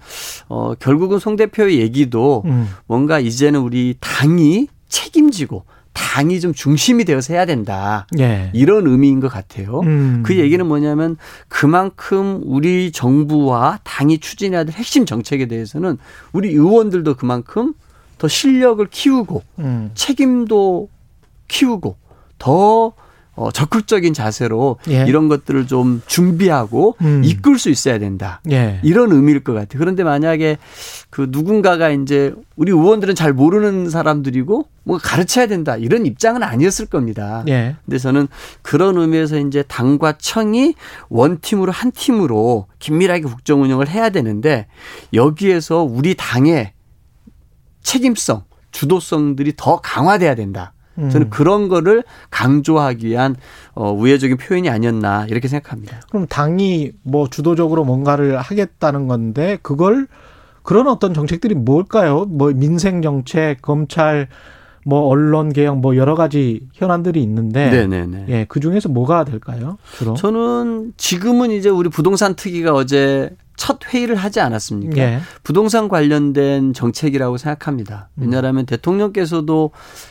어 0.49 0.75
결국은 0.78 1.18
송 1.18 1.37
대표의 1.37 1.80
얘기도 1.80 2.42
음. 2.46 2.68
뭔가 2.87 3.18
이제는 3.18 3.61
우리 3.61 3.96
당이 4.00 4.68
책임지고 4.88 5.64
당이 5.92 6.40
좀 6.40 6.52
중심이 6.52 7.04
되어서 7.04 7.32
해야 7.32 7.46
된다. 7.46 8.06
예. 8.18 8.50
이런 8.52 8.87
의미인 8.87 9.18
것 9.18 9.28
같아요. 9.28 9.80
음. 9.80 10.23
그 10.25 10.37
얘기는 10.37 10.64
뭐냐면 10.64 11.16
그만큼 11.49 12.42
우리 12.44 12.92
정부와 12.92 13.80
당이 13.82 14.18
추진해야 14.18 14.64
될 14.64 14.75
핵심 14.75 15.06
정책에 15.06 15.46
대해서는 15.46 15.96
우리 16.32 16.50
의원들도 16.50 17.14
그만큼 17.14 17.73
더 18.18 18.28
실력을 18.28 18.87
키우고 18.87 19.42
음. 19.58 19.90
책임도 19.94 20.88
키우고 21.49 21.96
더 22.38 22.92
어, 23.36 23.50
적극적인 23.50 24.14
자세로 24.14 24.78
예. 24.88 25.04
이런 25.06 25.28
것들을 25.28 25.66
좀 25.66 26.02
준비하고 26.06 26.96
음. 27.02 27.22
이끌 27.22 27.58
수 27.58 27.68
있어야 27.68 27.98
된다. 27.98 28.40
예. 28.50 28.80
이런 28.82 29.12
의미일 29.12 29.44
것 29.44 29.52
같아요. 29.52 29.78
그런데 29.78 30.02
만약에 30.04 30.56
그 31.10 31.28
누군가가 31.30 31.90
이제 31.90 32.34
우리 32.56 32.72
의원들은 32.72 33.14
잘 33.14 33.34
모르는 33.34 33.90
사람들이고 33.90 34.68
뭐 34.84 34.98
가르쳐야 34.98 35.46
된다. 35.46 35.76
이런 35.76 36.06
입장은 36.06 36.42
아니었을 36.42 36.86
겁니다. 36.86 37.44
예. 37.48 37.76
근데 37.84 37.98
저는 37.98 38.26
그런 38.62 38.96
의미에서 38.96 39.38
이제 39.38 39.62
당과 39.62 40.14
청이 40.16 40.74
원팀으로 41.10 41.72
한 41.72 41.92
팀으로 41.92 42.66
긴밀하게 42.78 43.22
국정 43.24 43.62
운영을 43.62 43.88
해야 43.88 44.08
되는데 44.08 44.66
여기에서 45.12 45.82
우리 45.82 46.14
당의 46.14 46.72
책임성, 47.82 48.44
주도성들이 48.70 49.54
더 49.56 49.80
강화돼야 49.80 50.34
된다. 50.34 50.72
저는 50.96 51.26
음. 51.26 51.30
그런 51.30 51.68
거를 51.68 52.02
강조하기 52.30 53.06
위한 53.06 53.36
어, 53.74 53.92
우회적인 53.92 54.36
표현이 54.36 54.68
아니었나 54.70 55.26
이렇게 55.28 55.48
생각합니다. 55.48 56.00
그럼 56.08 56.26
당이 56.26 56.92
뭐 57.02 57.28
주도적으로 57.28 57.84
뭔가를 57.84 58.38
하겠다는 58.38 59.06
건데 59.06 59.58
그걸 59.62 60.06
그런 60.62 60.88
어떤 60.88 61.14
정책들이 61.14 61.54
뭘까요? 61.54 62.24
뭐 62.24 62.52
민생 62.52 63.00
정책, 63.00 63.62
검찰, 63.62 64.28
뭐 64.84 65.02
언론 65.02 65.52
개혁, 65.52 65.78
뭐 65.78 65.96
여러 65.96 66.14
가지 66.14 66.60
현안들이 66.72 67.22
있는데, 67.22 67.70
네네네. 67.70 68.26
예, 68.28 68.46
그 68.48 68.60
중에서 68.60 68.88
뭐가 68.88 69.24
될까요? 69.24 69.78
주로? 69.96 70.14
저는 70.14 70.92
지금은 70.96 71.50
이제 71.50 71.68
우리 71.68 71.88
부동산 71.88 72.34
특위가 72.34 72.72
어제 72.72 73.30
첫 73.56 73.78
회의를 73.86 74.16
하지 74.16 74.40
않았습니까? 74.40 74.96
예. 74.98 75.20
부동산 75.42 75.88
관련된 75.88 76.75
정책이라고 76.75 77.38
생각합니다. 77.38 78.10
음. 78.14 78.22
왜냐하면 78.22 78.64
음. 78.64 78.66
대통령께서도 78.66 79.70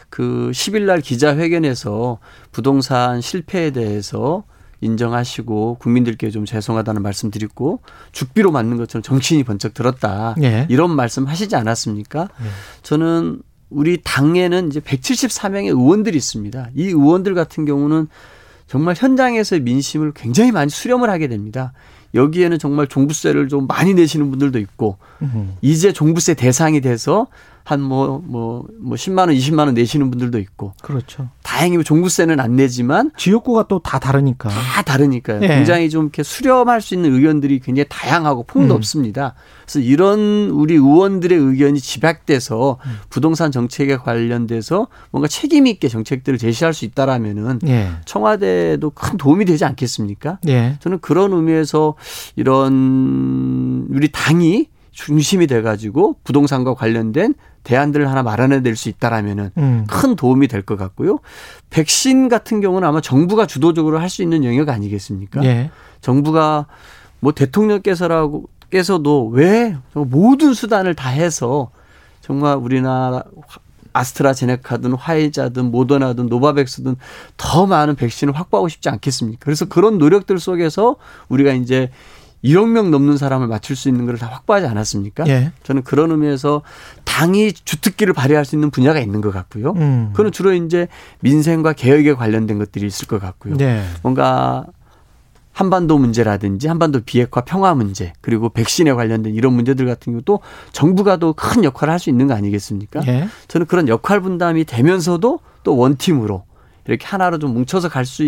그 0.09 0.51
10일 0.53 0.83
날 0.83 1.01
기자회견에서 1.01 2.19
부동산 2.51 3.21
실패에 3.21 3.71
대해서 3.71 4.43
인정하시고 4.81 5.77
국민들께 5.79 6.29
좀 6.29 6.45
죄송하다는 6.45 7.01
말씀 7.01 7.31
드리고 7.31 7.81
죽비로 8.11 8.51
맞는 8.51 8.77
것처럼 8.77 9.03
정치인이 9.03 9.43
번쩍 9.43 9.73
들었다. 9.73 10.35
예. 10.43 10.67
이런 10.69 10.95
말씀 10.95 11.25
하시지 11.25 11.55
않았습니까? 11.55 12.29
예. 12.41 12.45
저는 12.83 13.41
우리 13.69 14.01
당에는 14.03 14.67
이제 14.67 14.79
174명의 14.79 15.67
의원들이 15.67 16.15
있습니다. 16.17 16.69
이 16.75 16.85
의원들 16.85 17.33
같은 17.33 17.65
경우는 17.65 18.07
정말 18.67 18.95
현장에서의 18.97 19.61
민심을 19.61 20.13
굉장히 20.13 20.51
많이 20.51 20.69
수렴을 20.69 21.09
하게 21.09 21.27
됩니다. 21.27 21.73
여기에는 22.15 22.57
정말 22.59 22.87
종부세를 22.87 23.47
좀 23.49 23.67
많이 23.67 23.93
내시는 23.93 24.29
분들도 24.31 24.57
있고. 24.59 24.97
이제 25.61 25.93
종부세 25.93 26.33
대상이 26.33 26.81
돼서 26.81 27.27
한 27.65 27.81
뭐 27.81 28.21
뭐뭐 28.23 28.67
뭐 28.79 28.95
10만 28.95 29.19
원, 29.21 29.29
20만 29.31 29.65
원 29.65 29.73
내시는 29.73 30.11
분들도 30.11 30.37
있고. 30.37 30.73
그렇죠. 30.83 31.29
다행히 31.41 31.83
종부세는 31.83 32.39
안 32.39 32.55
내지만 32.55 33.11
지역구가 33.17 33.67
또 33.67 33.79
다 33.79 33.97
다르니까. 33.99 34.49
다 34.49 34.81
다르니까요. 34.83 35.41
예. 35.41 35.47
굉장히 35.47 35.89
좀 35.89 36.03
이렇게 36.05 36.21
수렴할 36.23 36.79
수 36.81 36.93
있는 36.93 37.13
의견들이 37.15 37.59
굉장히 37.59 37.87
다양하고 37.89 38.43
폭넓습니다. 38.43 39.33
음. 39.35 39.41
그래서 39.63 39.79
이런 39.79 40.49
우리 40.51 40.75
의원들의 40.75 41.37
의견이 41.37 41.79
집약돼서 41.79 42.77
음. 42.85 42.91
부동산 43.09 43.51
정책에 43.51 43.97
관련돼서 43.97 44.87
뭔가 45.09 45.27
책임 45.27 45.65
있게 45.65 45.87
정책들을 45.87 46.37
제시할 46.37 46.73
수 46.73 46.85
있다라면은 46.85 47.59
예. 47.67 47.89
청와대도 48.05 48.91
큰 48.91 49.17
도움이 49.17 49.45
되지 49.45 49.65
않겠습니까? 49.65 50.37
예. 50.47 50.77
저는 50.81 50.99
그런 50.99 51.33
의미에서 51.33 51.95
이런 52.35 53.87
우리 53.89 54.11
당이 54.11 54.67
중심이 54.95 55.45
돼가지고 55.45 56.15
부동산과 56.23 56.73
관련된 56.73 57.35
대안들을 57.63 58.09
하나 58.09 58.23
마련해낼 58.23 58.77
수 58.77 58.87
있다라면은 58.89 59.51
음. 59.57 59.85
큰 59.89 60.15
도움이 60.15 60.47
될 60.47 60.61
것 60.63 60.77
같고요. 60.77 61.19
백신 61.69 62.29
같은 62.29 62.61
경우는 62.61 62.87
아마 62.87 63.01
정부가 63.01 63.45
주도적으로 63.45 63.99
할 63.99 64.09
수 64.09 64.23
있는 64.23 64.45
영역 64.45 64.69
아니겠습니까? 64.69 65.43
예. 65.43 65.69
정부가 65.99 66.67
뭐 67.19 67.33
대통령께서라고 67.33 68.45
께서도 68.69 69.27
왜 69.27 69.77
모든 69.93 70.53
수단을 70.53 70.95
다 70.95 71.09
해서 71.09 71.71
정말 72.21 72.55
우리나라 72.55 73.23
아스트라제네카든 73.93 74.93
화이자든 74.93 75.71
모더나든 75.71 76.27
노바백스든 76.27 76.95
더 77.37 77.65
많은 77.65 77.95
백신을 77.95 78.33
확보하고 78.33 78.69
싶지 78.69 78.89
않겠습니까? 78.89 79.39
그래서 79.43 79.65
그런 79.65 79.97
노력들 79.97 80.39
속에서 80.39 80.95
우리가 81.29 81.51
이제 81.53 81.89
1억 82.45 82.69
명 82.69 82.91
넘는 82.91 83.17
사람을 83.17 83.47
맞출 83.47 83.75
수 83.75 83.89
있는 83.89 84.05
걸 84.05 84.17
다 84.17 84.27
확보하지 84.27 84.67
않았습니까? 84.67 85.25
예. 85.27 85.51
저는 85.63 85.83
그런 85.83 86.11
의미에서 86.11 86.61
당이 87.03 87.51
주특기를 87.53 88.13
발휘할 88.13 88.45
수 88.45 88.55
있는 88.55 88.71
분야가 88.71 88.99
있는 88.99 89.21
것 89.21 89.31
같고요. 89.31 89.71
음. 89.77 90.11
그건 90.13 90.31
주로 90.31 90.53
이제 90.53 90.87
민생과 91.21 91.73
개혁에 91.73 92.13
관련된 92.13 92.57
것들이 92.57 92.85
있을 92.87 93.07
것 93.07 93.19
같고요. 93.19 93.55
예. 93.59 93.83
뭔가 94.03 94.65
한반도 95.51 95.97
문제라든지 95.97 96.67
한반도 96.67 96.99
비핵화 97.05 97.41
평화 97.41 97.73
문제 97.73 98.11
그리고 98.19 98.49
백신에 98.49 98.91
관련된 98.93 99.33
이런 99.35 99.53
문제들 99.53 99.85
같은 99.85 100.11
경우도 100.11 100.41
정부가 100.73 101.15
더 101.17 101.31
큰 101.33 101.63
역할을 101.63 101.91
할 101.93 101.99
수 101.99 102.09
있는 102.09 102.27
거 102.27 102.33
아니겠습니까? 102.33 103.01
예. 103.07 103.27
저는 103.47 103.65
그런 103.67 103.87
역할 103.87 104.19
분담이 104.19 104.65
되면서도 104.65 105.39
또 105.63 105.77
원팀으로 105.77 106.43
이렇게 106.87 107.05
하나로 107.07 107.39
좀 107.39 107.53
뭉쳐서 107.53 107.87
갈 107.89 108.03
수 108.05 108.23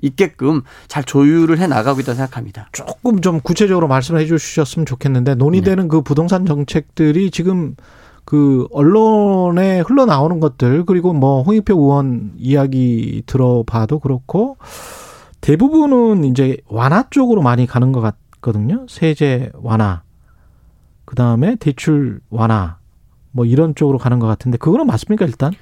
있게끔 0.00 0.62
잘 0.86 1.04
조율을 1.04 1.58
해 1.58 1.66
나가고 1.66 2.00
있다 2.00 2.14
생각합니다. 2.14 2.68
조금 2.72 3.20
좀 3.20 3.40
구체적으로 3.40 3.88
말씀해 3.88 4.26
주셨으면 4.26 4.86
좋겠는데 4.86 5.34
논의되는 5.34 5.84
네. 5.84 5.88
그 5.88 6.02
부동산 6.02 6.46
정책들이 6.46 7.30
지금 7.30 7.74
그 8.24 8.68
언론에 8.72 9.80
흘러나오는 9.80 10.38
것들 10.38 10.84
그리고 10.84 11.12
뭐 11.12 11.42
홍익표 11.42 11.74
의원 11.74 12.32
이야기 12.36 13.22
들어봐도 13.26 13.98
그렇고 14.00 14.58
대부분은 15.40 16.24
이제 16.24 16.58
완화 16.68 17.04
쪽으로 17.10 17.42
많이 17.42 17.66
가는 17.66 17.92
것 17.92 18.00
같거든요. 18.00 18.86
세제 18.88 19.50
완화. 19.54 20.02
그 21.04 21.14
다음에 21.14 21.56
대출 21.56 22.20
완화. 22.28 22.77
뭐 23.30 23.44
이런 23.44 23.74
쪽으로 23.74 23.98
가는 23.98 24.18
것 24.18 24.26
같은데 24.26 24.58
그거는 24.58 24.86
맞습니까 24.86 25.24
일단? 25.24 25.52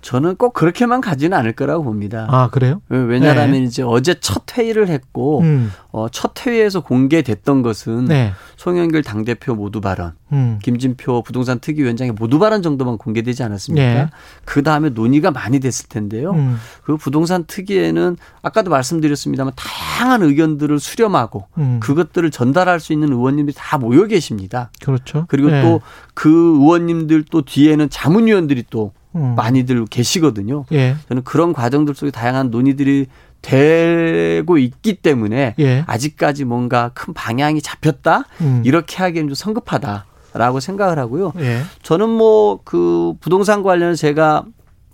저는 0.00 0.36
꼭 0.36 0.52
그렇게만 0.52 1.00
가지는 1.00 1.36
않을 1.38 1.52
거라고 1.52 1.84
봅니다. 1.84 2.26
아 2.30 2.48
그래요? 2.50 2.82
왜냐하면 2.88 3.52
네. 3.52 3.62
이제 3.62 3.82
어제 3.82 4.14
첫 4.20 4.56
회의를 4.56 4.88
했고 4.88 5.40
음. 5.40 5.72
어, 5.90 6.08
첫 6.08 6.46
회의에서 6.46 6.80
공개됐던 6.80 7.62
것은 7.62 8.06
네. 8.06 8.32
송영길 8.56 9.02
당 9.02 9.24
대표 9.24 9.54
모두 9.54 9.80
발언, 9.80 10.12
음. 10.32 10.58
김진표 10.62 11.22
부동산 11.22 11.58
특위위원장의 11.60 12.12
모두 12.12 12.38
발언 12.38 12.62
정도만 12.62 12.98
공개되지 12.98 13.42
않았습니까? 13.42 13.94
네. 13.94 14.06
그 14.44 14.62
다음에 14.62 14.88
논의가 14.88 15.30
많이 15.30 15.60
됐을 15.60 15.88
텐데요. 15.88 16.32
음. 16.32 16.58
그 16.82 16.96
부동산 16.96 17.44
특위에는 17.44 18.16
아까도 18.40 18.70
말씀드렸습니다만 18.70 19.52
다양한 19.56 20.22
의견들을 20.22 20.78
수렴하고 20.80 21.46
음. 21.58 21.80
그것들을 21.80 22.30
전달할 22.30 22.80
수 22.80 22.92
있는 22.92 23.12
의원님들이 23.12 23.54
다 23.56 23.78
모여 23.78 24.06
계십니다. 24.06 24.70
그렇죠. 24.82 25.26
그리고 25.28 25.50
네. 25.50 25.62
또그 25.62 26.28
의원님들 26.60 27.24
또 27.30 27.42
뒤에는 27.42 27.90
자문위원들이 27.90 28.64
또 28.70 28.92
음. 29.14 29.34
많이들 29.36 29.84
계시거든요. 29.86 30.64
예. 30.72 30.96
저는 31.08 31.22
그런 31.24 31.52
과정들 31.52 31.94
속에 31.94 32.10
다양한 32.10 32.50
논의들이 32.50 33.06
되고 33.42 34.56
있기 34.56 34.94
때문에 34.94 35.54
예. 35.58 35.84
아직까지 35.86 36.44
뭔가 36.44 36.90
큰 36.94 37.12
방향이 37.12 37.60
잡혔다 37.60 38.24
음. 38.40 38.62
이렇게 38.64 38.96
하기에는 38.96 39.28
좀 39.28 39.34
성급하다 39.34 40.06
라고 40.34 40.60
생각을 40.60 40.98
하고요. 40.98 41.32
예. 41.38 41.62
저는 41.82 42.08
뭐 42.08 42.60
그 42.64 43.14
부동산 43.20 43.62
관련 43.62 43.94
제가 43.94 44.44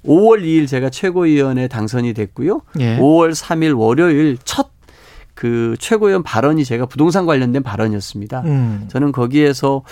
5월 0.06 0.42
2일 0.42 0.68
제가 0.68 0.90
최고위원에 0.90 1.68
당선이 1.68 2.14
됐고요. 2.14 2.62
예. 2.80 2.98
5월 2.98 3.32
3일 3.32 3.78
월요일 3.78 4.38
첫 4.44 4.78
그 5.38 5.76
최고위원 5.78 6.24
발언이 6.24 6.64
제가 6.64 6.86
부동산 6.86 7.24
관련된 7.24 7.62
발언이었습니다. 7.62 8.40
음. 8.46 8.86
저는 8.88 9.12
거기에서 9.12 9.84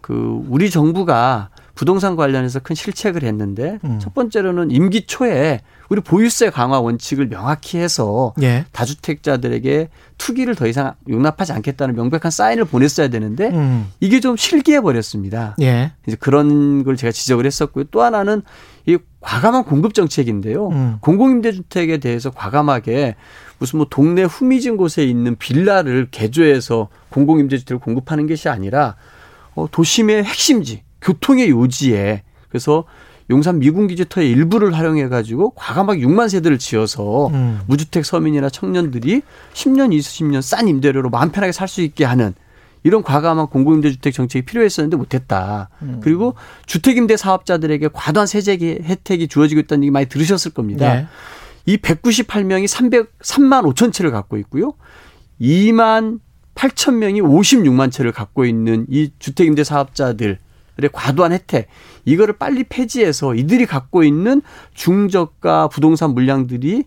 그 0.00 0.42
우리 0.48 0.70
정부가 0.70 1.50
부동산 1.74 2.14
관련해서 2.14 2.60
큰 2.60 2.74
실책을 2.74 3.24
했는데 3.24 3.78
음. 3.84 3.98
첫 4.00 4.14
번째로는 4.14 4.70
임기 4.70 5.06
초에 5.06 5.60
우리 5.88 6.00
보유세 6.00 6.50
강화 6.50 6.80
원칙을 6.80 7.28
명확히 7.28 7.78
해서 7.78 8.32
예. 8.42 8.64
다주택자들에게 8.72 9.88
투기를 10.16 10.54
더 10.54 10.66
이상 10.66 10.94
용납하지 11.08 11.52
않겠다는 11.52 11.96
명백한 11.96 12.30
사인을 12.30 12.64
보냈어야 12.64 13.08
되는데 13.08 13.48
음. 13.48 13.88
이게 13.98 14.20
좀 14.20 14.36
실기해 14.36 14.80
버렸습니다. 14.80 15.56
예. 15.60 15.92
이제 16.06 16.16
그런 16.18 16.84
걸 16.84 16.96
제가 16.96 17.10
지적을 17.10 17.44
했었고요. 17.44 17.84
또 17.90 18.02
하나는 18.02 18.42
이 18.86 18.96
과감한 19.20 19.64
공급 19.64 19.94
정책인데요. 19.94 20.68
음. 20.68 20.98
공공임대주택에 21.00 21.98
대해서 21.98 22.30
과감하게 22.30 23.16
무슨 23.58 23.78
뭐 23.78 23.86
동네 23.90 24.22
후미진 24.22 24.76
곳에 24.76 25.04
있는 25.04 25.34
빌라를 25.36 26.06
개조해서 26.10 26.88
공공임대주택을 27.10 27.80
공급하는 27.80 28.28
것이 28.28 28.48
아니라 28.48 28.94
어, 29.54 29.66
도심의 29.70 30.24
핵심지 30.24 30.83
교통의 31.04 31.50
요지에 31.50 32.22
그래서 32.48 32.84
용산 33.30 33.58
미군기지터의 33.58 34.30
일부를 34.30 34.76
활용해 34.76 35.08
가지고 35.08 35.50
과감하게 35.50 36.00
6만 36.00 36.28
세대를 36.28 36.58
지어서 36.58 37.28
음. 37.28 37.60
무주택 37.66 38.04
서민이나 38.04 38.50
청년들이 38.50 39.22
10년, 39.54 39.96
20년 39.96 40.42
싼 40.42 40.68
임대료로 40.68 41.08
마음 41.10 41.30
편하게 41.30 41.52
살 41.52 41.68
수 41.68 41.80
있게 41.80 42.04
하는 42.04 42.34
이런 42.82 43.02
과감한 43.02 43.46
공공임대주택 43.46 44.12
정책이 44.12 44.44
필요했었는데 44.44 44.98
못했다. 44.98 45.70
음. 45.80 46.00
그리고 46.02 46.34
주택임대 46.66 47.16
사업자들에게 47.16 47.88
과도한 47.94 48.26
세제 48.26 48.58
혜택이 48.58 49.26
주어지고 49.28 49.62
있다는 49.62 49.84
얘기 49.84 49.90
많이 49.90 50.06
들으셨을 50.06 50.52
겁니다. 50.52 50.94
네. 50.94 51.06
이 51.64 51.78
198명이 51.78 52.66
300, 52.66 53.18
3만 53.20 53.72
5천 53.72 53.90
채를 53.90 54.10
갖고 54.10 54.36
있고요. 54.36 54.74
2만 55.40 56.20
8천 56.54 56.96
명이 56.96 57.22
56만 57.22 57.90
채를 57.90 58.12
갖고 58.12 58.44
있는 58.44 58.84
이 58.90 59.10
주택임대 59.18 59.64
사업자들 59.64 60.38
과도한 60.92 61.32
혜택 61.32 61.68
이거를 62.04 62.36
빨리 62.38 62.64
폐지해서 62.64 63.34
이들이 63.34 63.66
갖고 63.66 64.02
있는 64.04 64.42
중저가 64.74 65.68
부동산 65.68 66.10
물량들이 66.10 66.84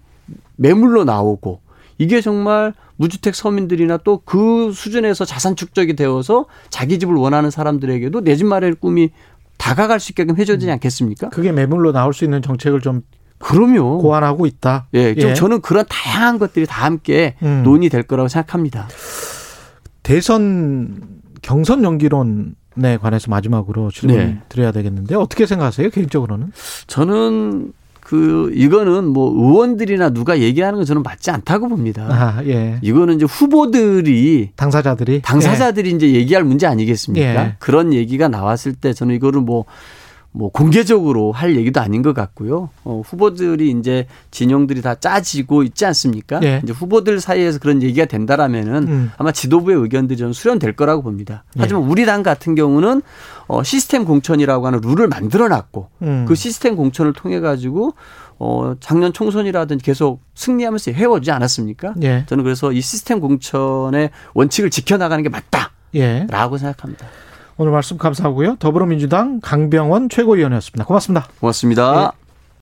매물로 0.57 1.03
나오고 1.05 1.61
이게 1.97 2.21
정말 2.21 2.73
무주택 2.97 3.35
서민들이나 3.35 3.97
또 3.97 4.21
그 4.25 4.71
수준에서 4.73 5.23
자산 5.25 5.55
축적이 5.55 5.95
되어서 5.95 6.45
자기 6.69 6.99
집을 6.99 7.15
원하는 7.15 7.49
사람들에게도 7.51 8.21
내 8.21 8.35
집 8.35 8.45
마련의 8.45 8.75
꿈이 8.75 9.11
다가갈 9.57 9.99
수 9.99 10.11
있게끔 10.11 10.37
해줘야 10.37 10.57
되지 10.57 10.69
않겠습니까? 10.71 11.29
그게 11.29 11.51
매물로 11.51 11.91
나올 11.91 12.13
수 12.13 12.23
있는 12.23 12.41
정책을 12.41 12.81
좀 12.81 13.01
그럼요. 13.39 13.99
고안하고 13.99 14.45
있다. 14.47 14.87
예, 14.93 15.13
좀 15.15 15.29
예. 15.31 15.33
저는 15.35 15.61
그런 15.61 15.85
다양한 15.87 16.39
것들이 16.39 16.65
다 16.65 16.85
함께 16.85 17.35
음. 17.43 17.61
논의될 17.63 18.03
거라고 18.03 18.27
생각합니다. 18.29 18.87
대선 20.03 21.01
경선 21.41 21.83
연기론 21.83 22.55
에 22.83 22.97
관해서 22.97 23.29
마지막으로 23.31 23.91
질문 23.91 24.17
네. 24.17 24.37
드려야 24.49 24.71
되겠는데 24.71 25.15
어떻게 25.15 25.45
생각하세요 25.45 25.89
개인적으로는? 25.89 26.51
저는 26.87 27.73
그 28.07 28.51
이거는 28.55 29.05
뭐 29.07 29.29
의원들이나 29.31 30.11
누가 30.11 30.39
얘기하는 30.39 30.77
건 30.77 30.85
저는 30.85 31.03
맞지 31.03 31.29
않다고 31.29 31.67
봅니다. 31.67 32.07
아, 32.09 32.41
예. 32.45 32.79
이거는 32.81 33.15
이제 33.15 33.25
후보들이 33.25 34.51
당사자들이 34.55 35.23
당사자들이 35.23 35.91
예. 35.91 35.95
이제 35.95 36.13
얘기할 36.13 36.45
문제 36.45 36.67
아니겠습니까? 36.67 37.25
예. 37.45 37.55
그런 37.59 37.93
얘기가 37.93 38.29
나왔을 38.29 38.75
때 38.75 38.93
저는 38.93 39.13
이거를 39.15 39.41
뭐 39.41 39.65
뭐 40.37 40.49
공개적으로 40.49 41.31
할 41.31 41.55
얘기도 41.55 41.81
아닌 41.81 42.03
것 42.03 42.13
같고요. 42.13 42.69
어, 42.83 43.01
후보들이 43.03 43.71
이제 43.71 44.05
진영들이 44.29 44.83
다 44.83 44.93
짜지고 44.93 45.63
있지 45.63 45.83
않습니까? 45.87 46.39
예. 46.43 46.61
이제 46.63 46.71
후보들 46.71 47.19
사이에서 47.19 47.57
그런 47.57 47.81
얘기가 47.81 48.05
된다라면은 48.05 48.87
음. 48.87 49.11
아마 49.17 49.31
지도부의 49.31 49.77
의견들이 49.77 50.17
좀 50.17 50.33
수렴될 50.33 50.73
거라고 50.73 51.01
봅니다. 51.01 51.43
예. 51.57 51.61
하지만 51.61 51.83
예. 51.83 51.87
우리 51.87 52.05
당 52.05 52.21
같은 52.21 52.53
경우는 52.53 53.01
어, 53.47 53.63
시스템 53.63 54.05
공천이라고 54.05 54.67
하는 54.67 54.79
룰을 54.81 55.07
만들어 55.07 55.47
놨고 55.47 55.89
음. 56.03 56.25
그 56.27 56.35
시스템 56.35 56.75
공천을 56.75 57.13
통해 57.13 57.39
가지고 57.39 57.95
어, 58.37 58.75
작년 58.79 59.13
총선이라든지 59.13 59.83
계속 59.83 60.21
승리하면서 60.35 60.91
해오지 60.91 61.31
않았습니까? 61.31 61.95
예. 62.03 62.25
저는 62.27 62.43
그래서 62.43 62.71
이 62.71 62.81
시스템 62.81 63.19
공천의 63.19 64.11
원칙을 64.35 64.69
지켜나가는 64.69 65.23
게 65.23 65.29
맞다라고 65.29 65.75
예. 65.95 66.27
생각합니다. 66.59 67.07
오늘 67.57 67.71
말씀 67.71 67.97
감사하고요. 67.97 68.57
더불어민주당 68.57 69.39
강병원 69.41 70.09
최고위원이었습니다. 70.09 70.85
고맙습니다. 70.85 71.27
고맙습니다. 71.39 72.11
네. 72.15 72.26